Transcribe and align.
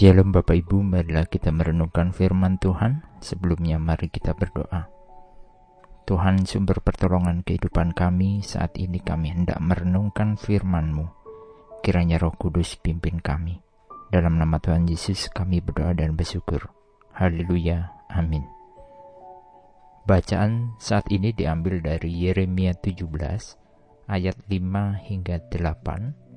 Shalom 0.00 0.32
Bapak 0.32 0.56
Ibu, 0.56 0.80
marilah 0.80 1.28
kita 1.28 1.52
merenungkan 1.52 2.14
firman 2.16 2.56
Tuhan. 2.56 3.04
Sebelumnya 3.20 3.76
mari 3.76 4.08
kita 4.08 4.32
berdoa. 4.32 4.88
Tuhan 6.08 6.48
sumber 6.48 6.80
pertolongan 6.80 7.44
kehidupan 7.44 7.92
kami, 7.92 8.40
saat 8.40 8.80
ini 8.80 8.96
kami 9.02 9.34
hendak 9.34 9.60
merenungkan 9.60 10.40
firman-Mu. 10.40 11.04
Kiranya 11.84 12.16
roh 12.16 12.32
kudus 12.32 12.80
pimpin 12.80 13.20
kami. 13.20 13.60
Dalam 14.08 14.40
nama 14.40 14.56
Tuhan 14.56 14.88
Yesus 14.88 15.28
kami 15.28 15.60
berdoa 15.60 15.92
dan 15.92 16.16
bersyukur. 16.16 16.72
Haleluya. 17.14 17.92
Amin. 18.08 18.42
Bacaan 20.08 20.80
saat 20.80 21.06
ini 21.12 21.30
diambil 21.36 21.78
dari 21.84 22.08
Yeremia 22.08 22.72
17 22.72 23.04
ayat 24.08 24.36
5 24.48 25.06
hingga 25.06 25.36
8 25.50 26.29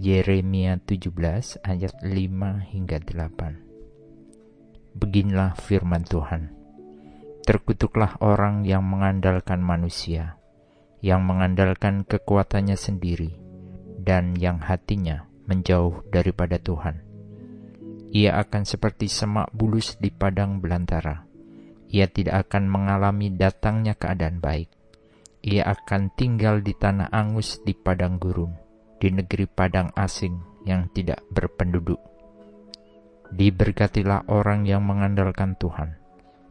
Yeremia 0.00 0.80
17 0.80 1.12
ayat 1.60 1.92
5 2.00 2.08
hingga 2.72 2.96
8. 3.04 4.96
Beginilah 4.96 5.52
firman 5.52 6.00
Tuhan. 6.08 6.48
Terkutuklah 7.44 8.16
orang 8.24 8.64
yang 8.64 8.88
mengandalkan 8.88 9.60
manusia, 9.60 10.40
yang 11.04 11.28
mengandalkan 11.28 12.08
kekuatannya 12.08 12.72
sendiri, 12.72 13.36
dan 14.00 14.32
yang 14.32 14.64
hatinya 14.64 15.28
menjauh 15.44 16.08
daripada 16.08 16.56
Tuhan. 16.56 17.04
Ia 18.16 18.40
akan 18.40 18.64
seperti 18.64 19.12
semak 19.12 19.52
bulus 19.52 20.00
di 20.00 20.08
padang 20.08 20.64
belantara. 20.64 21.28
Ia 21.92 22.08
tidak 22.08 22.48
akan 22.48 22.64
mengalami 22.64 23.28
datangnya 23.28 23.92
keadaan 23.92 24.40
baik. 24.40 24.72
Ia 25.44 25.68
akan 25.68 26.16
tinggal 26.16 26.64
di 26.64 26.72
tanah 26.72 27.12
angus 27.12 27.60
di 27.60 27.76
padang 27.76 28.16
gurun 28.16 28.61
di 29.02 29.10
negeri 29.10 29.50
padang 29.50 29.90
asing 29.98 30.38
yang 30.62 30.86
tidak 30.94 31.26
berpenduduk. 31.34 31.98
Diberkatilah 33.34 34.30
orang 34.30 34.62
yang 34.62 34.86
mengandalkan 34.86 35.58
Tuhan, 35.58 35.98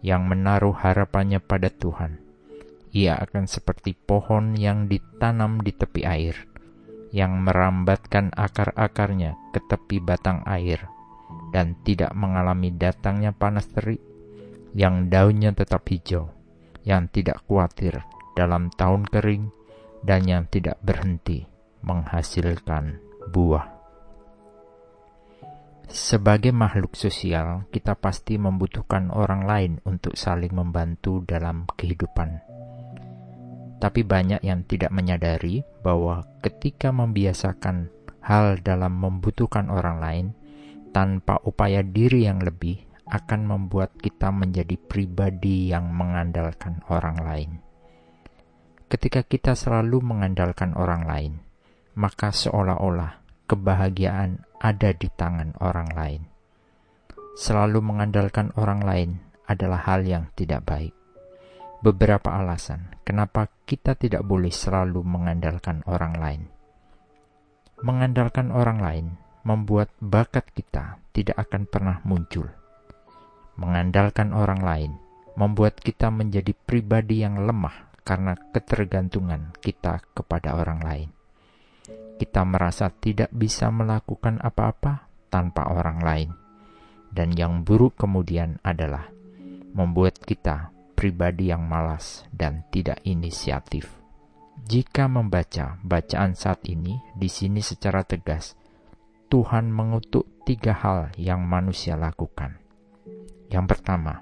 yang 0.04 0.28
menaruh 0.28 0.76
harapannya 0.76 1.40
pada 1.40 1.72
Tuhan. 1.72 2.20
Ia 2.92 3.16
akan 3.24 3.48
seperti 3.48 3.96
pohon 3.96 4.60
yang 4.60 4.92
ditanam 4.92 5.64
di 5.64 5.72
tepi 5.72 6.04
air, 6.04 6.36
yang 7.16 7.40
merambatkan 7.40 8.36
akar-akarnya 8.36 9.56
ke 9.56 9.64
tepi 9.72 10.04
batang 10.04 10.44
air, 10.44 10.92
dan 11.56 11.80
tidak 11.88 12.12
mengalami 12.12 12.76
datangnya 12.76 13.32
panas 13.32 13.72
terik, 13.72 14.04
yang 14.76 15.08
daunnya 15.08 15.56
tetap 15.56 15.88
hijau, 15.88 16.36
yang 16.84 17.08
tidak 17.08 17.40
khawatir 17.48 18.04
dalam 18.36 18.68
tahun 18.76 19.08
kering, 19.08 19.56
dan 20.04 20.28
yang 20.28 20.44
tidak 20.52 20.76
berhenti 20.84 21.51
menghasilkan 21.82 22.98
buah. 23.30 23.68
Sebagai 25.92 26.56
makhluk 26.56 26.96
sosial, 26.96 27.68
kita 27.68 28.00
pasti 28.00 28.40
membutuhkan 28.40 29.12
orang 29.12 29.44
lain 29.44 29.74
untuk 29.84 30.16
saling 30.16 30.56
membantu 30.56 31.20
dalam 31.28 31.68
kehidupan. 31.76 32.40
Tapi 33.82 34.02
banyak 34.08 34.40
yang 34.40 34.64
tidak 34.64 34.94
menyadari 34.96 35.68
bahwa 35.84 36.24
ketika 36.40 36.96
membiasakan 36.96 37.92
hal 38.24 38.62
dalam 38.64 39.04
membutuhkan 39.04 39.68
orang 39.68 39.98
lain 40.00 40.26
tanpa 40.96 41.44
upaya 41.44 41.84
diri 41.84 42.24
yang 42.24 42.40
lebih 42.40 42.80
akan 43.12 43.44
membuat 43.44 43.92
kita 44.00 44.32
menjadi 44.32 44.80
pribadi 44.80 45.76
yang 45.76 45.92
mengandalkan 45.92 46.80
orang 46.88 47.20
lain. 47.20 47.52
Ketika 48.88 49.28
kita 49.28 49.60
selalu 49.60 50.00
mengandalkan 50.00 50.72
orang 50.80 51.04
lain, 51.04 51.34
maka 52.02 52.34
seolah-olah 52.34 53.22
kebahagiaan 53.46 54.42
ada 54.58 54.90
di 54.90 55.06
tangan 55.14 55.54
orang 55.62 55.94
lain. 55.94 56.22
Selalu 57.38 57.78
mengandalkan 57.78 58.50
orang 58.58 58.82
lain 58.82 59.10
adalah 59.46 59.86
hal 59.86 60.02
yang 60.02 60.26
tidak 60.34 60.66
baik. 60.66 60.98
Beberapa 61.86 62.34
alasan 62.34 62.98
kenapa 63.06 63.54
kita 63.70 63.94
tidak 63.94 64.26
boleh 64.26 64.50
selalu 64.50 65.06
mengandalkan 65.06 65.86
orang 65.86 66.18
lain. 66.18 66.42
Mengandalkan 67.86 68.50
orang 68.50 68.82
lain 68.82 69.06
membuat 69.46 69.94
bakat 70.02 70.50
kita 70.58 70.98
tidak 71.14 71.38
akan 71.38 71.70
pernah 71.70 72.02
muncul. 72.02 72.50
Mengandalkan 73.62 74.34
orang 74.34 74.62
lain 74.66 74.92
membuat 75.38 75.78
kita 75.78 76.10
menjadi 76.10 76.58
pribadi 76.66 77.22
yang 77.22 77.46
lemah 77.46 77.94
karena 78.02 78.34
ketergantungan 78.50 79.54
kita 79.62 80.02
kepada 80.18 80.58
orang 80.58 80.82
lain 80.82 81.21
kita 82.22 82.46
merasa 82.46 82.94
tidak 82.94 83.34
bisa 83.34 83.74
melakukan 83.74 84.38
apa-apa 84.38 85.10
tanpa 85.34 85.74
orang 85.74 86.06
lain. 86.06 86.30
Dan 87.10 87.34
yang 87.34 87.66
buruk 87.66 87.98
kemudian 87.98 88.62
adalah 88.62 89.10
membuat 89.74 90.22
kita 90.22 90.70
pribadi 90.94 91.50
yang 91.50 91.66
malas 91.66 92.30
dan 92.30 92.62
tidak 92.70 93.02
inisiatif. 93.10 93.90
Jika 94.62 95.10
membaca 95.10 95.82
bacaan 95.82 96.38
saat 96.38 96.62
ini, 96.70 97.02
di 97.18 97.26
sini 97.26 97.66
secara 97.66 98.06
tegas, 98.06 98.54
Tuhan 99.26 99.74
mengutuk 99.74 100.46
tiga 100.46 100.78
hal 100.78 101.10
yang 101.18 101.42
manusia 101.42 101.98
lakukan. 101.98 102.62
Yang 103.50 103.66
pertama, 103.66 104.22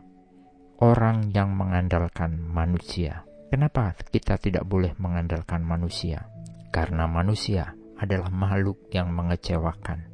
orang 0.79 1.35
yang 1.35 1.51
mengandalkan 1.51 2.39
manusia. 2.39 3.27
Kenapa 3.51 3.91
kita 4.07 4.39
tidak 4.39 4.63
boleh 4.63 4.95
mengandalkan 4.95 5.67
manusia? 5.67 6.31
Karena 6.71 7.09
manusia 7.09 7.75
adalah 7.99 8.31
makhluk 8.31 8.87
yang 8.95 9.11
mengecewakan. 9.11 10.07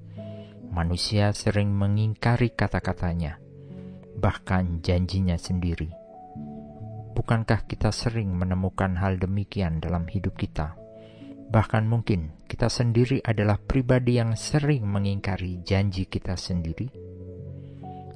Manusia 0.74 1.32
sering 1.32 1.72
mengingkari 1.72 2.52
kata-katanya, 2.52 3.38
bahkan 4.18 4.82
janjinya 4.82 5.38
sendiri. 5.38 5.94
Bukankah 7.16 7.64
kita 7.64 7.96
sering 7.96 8.36
menemukan 8.36 9.00
hal 9.00 9.22
demikian 9.22 9.80
dalam 9.80 10.04
hidup 10.10 10.36
kita? 10.36 10.76
Bahkan 11.48 11.88
mungkin 11.88 12.36
kita 12.50 12.68
sendiri 12.68 13.24
adalah 13.24 13.56
pribadi 13.62 14.20
yang 14.20 14.36
sering 14.36 14.84
mengingkari 14.84 15.64
janji 15.64 16.10
kita 16.10 16.36
sendiri. 16.36 16.92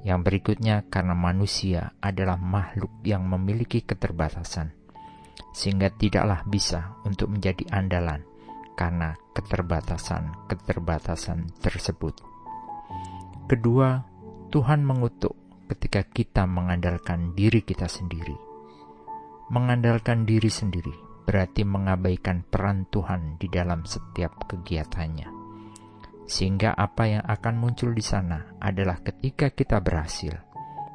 Yang 0.04 0.20
berikutnya, 0.26 0.84
karena 0.92 1.16
manusia 1.16 1.96
adalah 2.04 2.36
makhluk 2.36 2.92
yang 3.08 3.24
memiliki 3.24 3.86
keterbatasan, 3.86 4.76
sehingga 5.56 5.94
tidaklah 5.96 6.44
bisa 6.44 7.00
untuk 7.08 7.32
menjadi 7.32 7.64
andalan 7.72 8.29
karena 8.80 9.12
keterbatasan-keterbatasan 9.36 11.52
tersebut. 11.60 12.16
Kedua, 13.52 14.00
Tuhan 14.48 14.88
mengutuk 14.88 15.36
ketika 15.68 16.08
kita 16.08 16.48
mengandalkan 16.48 17.36
diri 17.36 17.60
kita 17.60 17.92
sendiri. 17.92 18.40
Mengandalkan 19.52 20.24
diri 20.24 20.48
sendiri 20.48 20.96
berarti 21.28 21.68
mengabaikan 21.68 22.48
peran 22.48 22.88
Tuhan 22.88 23.36
di 23.36 23.52
dalam 23.52 23.84
setiap 23.84 24.48
kegiatannya. 24.48 25.28
Sehingga 26.30 26.72
apa 26.72 27.04
yang 27.10 27.26
akan 27.26 27.56
muncul 27.60 27.92
di 27.92 28.06
sana 28.06 28.56
adalah 28.64 29.04
ketika 29.04 29.52
kita 29.52 29.84
berhasil, 29.84 30.40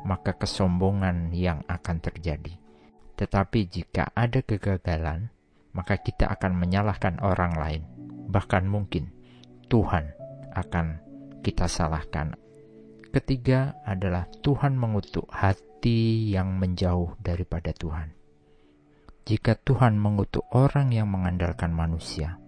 maka 0.08 0.32
kesombongan 0.38 1.36
yang 1.36 1.60
akan 1.68 2.00
terjadi. 2.00 2.56
Tetapi 3.18 3.60
jika 3.66 4.14
ada 4.14 4.42
kegagalan, 4.42 5.33
maka 5.74 5.98
kita 5.98 6.30
akan 6.30 6.54
menyalahkan 6.54 7.18
orang 7.20 7.52
lain. 7.58 7.82
Bahkan 8.30 8.64
mungkin 8.70 9.10
Tuhan 9.66 10.14
akan 10.54 10.86
kita 11.42 11.66
salahkan. 11.66 12.38
Ketiga 13.10 13.78
adalah 13.82 14.26
Tuhan 14.40 14.78
mengutuk 14.78 15.26
hati 15.30 16.30
yang 16.30 16.56
menjauh 16.56 17.18
daripada 17.20 17.74
Tuhan. 17.74 18.14
Jika 19.24 19.58
Tuhan 19.58 19.98
mengutuk 19.98 20.46
orang 20.54 20.94
yang 20.94 21.10
mengandalkan 21.10 21.70
manusia, 21.74 22.38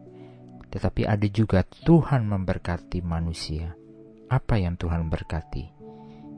tetapi 0.71 1.07
ada 1.07 1.27
juga 1.31 1.63
Tuhan 1.63 2.27
memberkati 2.27 3.01
manusia. 3.03 3.75
Apa 4.27 4.59
yang 4.59 4.75
Tuhan 4.75 5.07
berkati? 5.07 5.71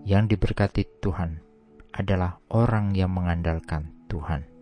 Yang 0.05 0.37
diberkati 0.37 1.01
Tuhan 1.01 1.41
adalah 1.97 2.37
orang 2.53 2.93
yang 2.93 3.11
mengandalkan 3.17 3.97
Tuhan 4.07 4.58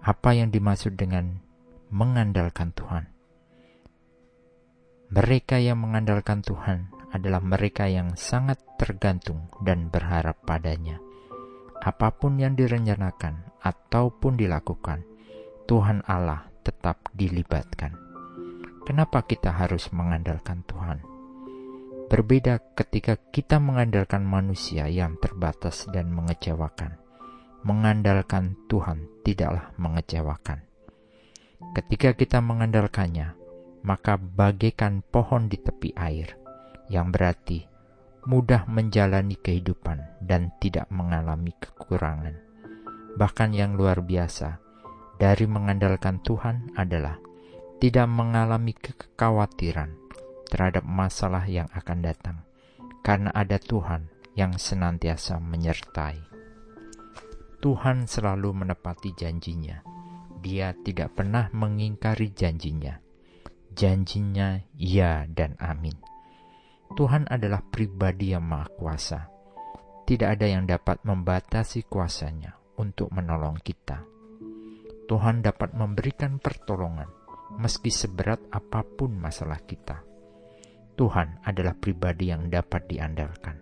apa 0.00 0.32
yang 0.32 0.48
dimaksud 0.48 0.96
dengan 0.96 1.44
mengandalkan 1.92 2.72
Tuhan. 2.72 3.04
Mereka 5.12 5.60
yang 5.60 5.82
mengandalkan 5.82 6.40
Tuhan 6.40 6.88
adalah 7.12 7.42
mereka 7.44 7.90
yang 7.90 8.16
sangat 8.16 8.62
tergantung 8.80 9.52
dan 9.60 9.92
berharap 9.92 10.40
padanya. 10.46 10.96
Apa 11.84 12.16
pun 12.16 12.40
yang 12.40 12.56
direncanakan 12.56 13.60
ataupun 13.60 14.40
dilakukan, 14.40 15.04
Tuhan 15.68 16.00
Allah 16.08 16.48
tetap 16.64 17.12
dilibatkan. 17.12 17.92
Kenapa 18.88 19.26
kita 19.26 19.52
harus 19.52 19.92
mengandalkan 19.92 20.64
Tuhan? 20.64 21.04
Berbeda 22.08 22.58
ketika 22.72 23.18
kita 23.18 23.60
mengandalkan 23.60 24.24
manusia 24.24 24.88
yang 24.88 25.20
terbatas 25.20 25.86
dan 25.92 26.10
mengecewakan 26.10 26.99
mengandalkan 27.60 28.56
Tuhan 28.66 29.04
tidaklah 29.20 29.72
mengecewakan. 29.76 30.64
Ketika 31.76 32.16
kita 32.16 32.40
mengandalkannya, 32.40 33.36
maka 33.84 34.16
bagaikan 34.16 35.04
pohon 35.04 35.48
di 35.48 35.60
tepi 35.60 35.92
air, 35.96 36.36
yang 36.88 37.12
berarti 37.12 37.68
mudah 38.24 38.68
menjalani 38.68 39.36
kehidupan 39.36 40.20
dan 40.24 40.52
tidak 40.60 40.88
mengalami 40.92 41.52
kekurangan. 41.56 42.36
Bahkan 43.16 43.50
yang 43.56 43.76
luar 43.76 44.04
biasa 44.04 44.60
dari 45.20 45.44
mengandalkan 45.44 46.20
Tuhan 46.24 46.72
adalah 46.76 47.20
tidak 47.80 48.08
mengalami 48.08 48.76
kekhawatiran 48.76 49.96
terhadap 50.48 50.84
masalah 50.84 51.44
yang 51.48 51.68
akan 51.72 52.04
datang, 52.04 52.36
karena 53.00 53.32
ada 53.32 53.56
Tuhan 53.56 54.08
yang 54.36 54.56
senantiasa 54.56 55.40
menyertai. 55.40 56.29
Tuhan 57.60 58.08
selalu 58.08 58.64
menepati 58.64 59.12
janjinya. 59.12 59.84
Dia 60.40 60.72
tidak 60.80 61.12
pernah 61.12 61.52
mengingkari 61.52 62.32
janjinya. 62.32 62.96
Janjinya 63.76 64.64
ya 64.80 65.28
dan 65.28 65.60
amin. 65.60 65.92
Tuhan 66.96 67.28
adalah 67.28 67.60
pribadi 67.60 68.32
yang 68.32 68.48
maha 68.48 68.64
kuasa. 68.72 69.28
Tidak 70.08 70.24
ada 70.24 70.48
yang 70.48 70.64
dapat 70.64 71.04
membatasi 71.04 71.84
kuasanya 71.84 72.56
untuk 72.80 73.12
menolong 73.12 73.60
kita. 73.60 74.08
Tuhan 75.04 75.44
dapat 75.44 75.76
memberikan 75.76 76.40
pertolongan 76.40 77.12
meski 77.60 77.92
seberat 77.92 78.40
apa 78.48 78.80
pun 78.82 79.20
masalah 79.20 79.60
kita. 79.68 80.00
Tuhan 80.96 81.44
adalah 81.44 81.76
pribadi 81.76 82.32
yang 82.32 82.48
dapat 82.48 82.88
diandalkan. 82.88 83.60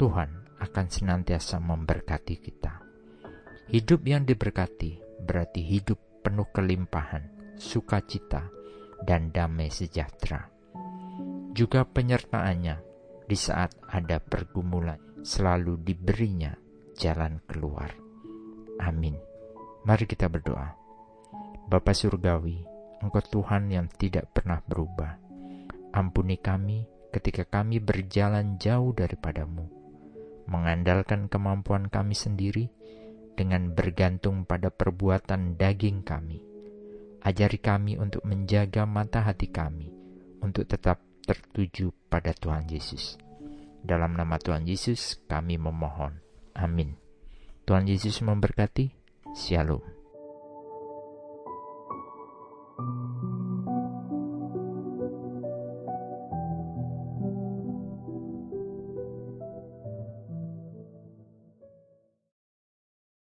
Tuhan 0.00 0.56
akan 0.56 0.86
senantiasa 0.88 1.60
memberkati 1.60 2.36
kita. 2.40 2.89
Hidup 3.70 4.02
yang 4.02 4.26
diberkati 4.26 4.98
berarti 5.22 5.62
hidup 5.62 6.26
penuh 6.26 6.50
kelimpahan, 6.50 7.54
sukacita, 7.54 8.50
dan 9.06 9.30
damai 9.30 9.70
sejahtera. 9.70 10.50
Juga 11.54 11.86
penyertaannya 11.86 12.76
di 13.30 13.36
saat 13.38 13.78
ada 13.86 14.18
pergumulan 14.18 14.98
selalu 15.22 15.86
diberinya 15.86 16.50
jalan 16.98 17.38
keluar. 17.46 17.94
Amin. 18.82 19.14
Mari 19.86 20.02
kita 20.10 20.26
berdoa. 20.26 20.74
Bapa 21.70 21.94
Surgawi, 21.94 22.66
Engkau 23.06 23.22
Tuhan 23.22 23.70
yang 23.70 23.86
tidak 23.86 24.34
pernah 24.34 24.58
berubah. 24.66 25.14
Ampuni 25.94 26.42
kami 26.42 26.90
ketika 27.14 27.46
kami 27.46 27.78
berjalan 27.78 28.58
jauh 28.58 28.90
daripadamu, 28.90 29.70
mengandalkan 30.50 31.30
kemampuan 31.30 31.86
kami 31.86 32.18
sendiri, 32.18 32.66
dengan 33.40 33.72
bergantung 33.72 34.44
pada 34.44 34.68
perbuatan 34.68 35.56
daging 35.56 36.04
kami. 36.04 36.44
Ajari 37.24 37.56
kami 37.56 37.96
untuk 37.96 38.20
menjaga 38.28 38.84
mata 38.84 39.24
hati 39.24 39.48
kami, 39.48 39.88
untuk 40.44 40.68
tetap 40.68 41.00
tertuju 41.24 41.88
pada 42.12 42.36
Tuhan 42.36 42.68
Yesus. 42.68 43.16
Dalam 43.80 44.12
nama 44.12 44.36
Tuhan 44.36 44.68
Yesus 44.68 45.24
kami 45.24 45.56
memohon. 45.56 46.20
Amin. 46.52 47.00
Tuhan 47.64 47.88
Yesus 47.88 48.20
memberkati. 48.20 48.92
Shalom. 49.32 49.99